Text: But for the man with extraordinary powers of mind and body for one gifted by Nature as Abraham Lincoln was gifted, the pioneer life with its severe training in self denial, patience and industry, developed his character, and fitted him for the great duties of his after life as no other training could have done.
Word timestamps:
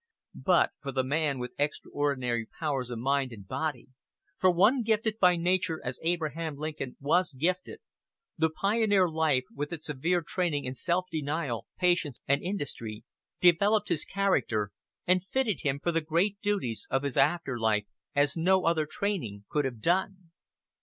But 0.33 0.71
for 0.81 0.91
the 0.91 1.03
man 1.03 1.37
with 1.37 1.53
extraordinary 1.59 2.47
powers 2.59 2.89
of 2.89 2.97
mind 2.97 3.31
and 3.31 3.47
body 3.47 3.89
for 4.39 4.49
one 4.49 4.81
gifted 4.81 5.19
by 5.19 5.35
Nature 5.35 5.79
as 5.85 5.99
Abraham 6.01 6.55
Lincoln 6.55 6.97
was 6.99 7.33
gifted, 7.33 7.81
the 8.35 8.49
pioneer 8.49 9.07
life 9.07 9.43
with 9.53 9.71
its 9.71 9.85
severe 9.85 10.23
training 10.27 10.65
in 10.65 10.73
self 10.73 11.05
denial, 11.11 11.67
patience 11.77 12.19
and 12.27 12.41
industry, 12.41 13.03
developed 13.41 13.89
his 13.89 14.03
character, 14.03 14.71
and 15.05 15.23
fitted 15.23 15.59
him 15.61 15.79
for 15.79 15.91
the 15.91 16.01
great 16.01 16.41
duties 16.41 16.87
of 16.89 17.03
his 17.03 17.15
after 17.15 17.59
life 17.59 17.85
as 18.15 18.35
no 18.35 18.65
other 18.65 18.87
training 18.89 19.43
could 19.51 19.65
have 19.65 19.81
done. 19.81 20.31